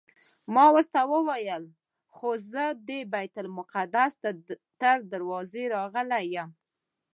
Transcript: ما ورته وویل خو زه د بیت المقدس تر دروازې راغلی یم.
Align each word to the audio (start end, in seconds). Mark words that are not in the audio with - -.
ما 0.55 0.65
ورته 0.75 0.99
وویل 1.13 1.63
خو 2.15 2.29
زه 2.51 2.63
د 2.87 2.89
بیت 3.13 3.35
المقدس 3.43 4.11
تر 4.81 4.97
دروازې 5.11 5.63
راغلی 5.75 6.23
یم. 6.35 6.49